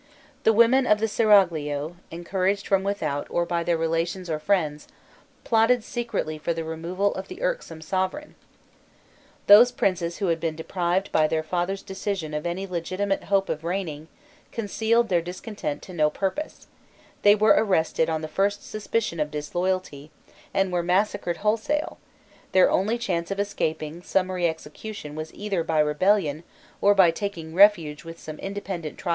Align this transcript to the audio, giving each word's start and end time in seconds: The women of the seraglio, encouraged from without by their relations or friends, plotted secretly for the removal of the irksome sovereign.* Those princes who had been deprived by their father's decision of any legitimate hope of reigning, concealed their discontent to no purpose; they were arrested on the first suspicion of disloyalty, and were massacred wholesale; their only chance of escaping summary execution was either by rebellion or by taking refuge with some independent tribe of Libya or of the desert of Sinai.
The 0.45 0.51
women 0.51 0.87
of 0.87 0.99
the 0.99 1.07
seraglio, 1.07 1.95
encouraged 2.09 2.65
from 2.65 2.81
without 2.81 3.27
by 3.47 3.63
their 3.63 3.77
relations 3.77 4.31
or 4.31 4.39
friends, 4.39 4.87
plotted 5.43 5.83
secretly 5.83 6.39
for 6.39 6.55
the 6.55 6.63
removal 6.63 7.13
of 7.13 7.27
the 7.27 7.39
irksome 7.43 7.81
sovereign.* 7.81 8.33
Those 9.45 9.71
princes 9.71 10.17
who 10.17 10.29
had 10.29 10.39
been 10.39 10.55
deprived 10.55 11.11
by 11.11 11.27
their 11.27 11.43
father's 11.43 11.83
decision 11.83 12.33
of 12.33 12.47
any 12.47 12.65
legitimate 12.65 13.25
hope 13.25 13.47
of 13.47 13.63
reigning, 13.63 14.07
concealed 14.51 15.09
their 15.09 15.21
discontent 15.21 15.83
to 15.83 15.93
no 15.93 16.09
purpose; 16.09 16.65
they 17.21 17.35
were 17.35 17.53
arrested 17.55 18.09
on 18.09 18.21
the 18.23 18.27
first 18.27 18.67
suspicion 18.67 19.19
of 19.19 19.29
disloyalty, 19.29 20.09
and 20.51 20.71
were 20.73 20.81
massacred 20.81 21.37
wholesale; 21.45 21.99
their 22.53 22.71
only 22.71 22.97
chance 22.97 23.29
of 23.29 23.39
escaping 23.39 24.01
summary 24.01 24.47
execution 24.47 25.13
was 25.13 25.31
either 25.35 25.63
by 25.63 25.77
rebellion 25.77 26.41
or 26.81 26.95
by 26.95 27.11
taking 27.11 27.53
refuge 27.53 28.03
with 28.03 28.19
some 28.19 28.39
independent 28.39 28.45
tribe 28.47 28.49
of 28.49 28.49
Libya 28.49 28.49
or 28.49 28.49
of 28.49 28.79
the 28.79 28.89
desert 28.97 28.99
of 28.99 29.03
Sinai. 29.05 29.09